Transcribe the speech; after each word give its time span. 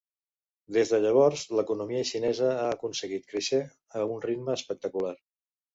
Des 0.77 0.93
de 0.93 0.99
llavors, 1.03 1.43
l'economia 1.59 2.07
xinesa 2.13 2.49
ha 2.63 2.67
aconseguit 2.79 3.31
créixer 3.35 3.61
a 4.03 4.07
un 4.17 4.29
ritme 4.31 4.61
espectacular. 4.61 5.19